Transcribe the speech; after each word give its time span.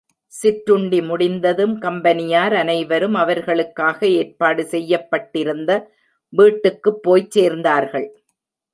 சிற்றுண்டி 0.33 1.01
முடிந்ததும் 1.01 1.75
கம்பெனியார் 1.79 2.55
அனைவரும் 2.55 3.13
அவர்களுக்காக 3.15 3.99
ஏற்பாடு 4.15 4.65
செய்யப்பட்டிருந்த 4.65 5.71
வீட்டுக்குப் 6.33 7.01
போய்ச் 7.03 7.33
சேர்ந்தார்கள். 7.37 8.09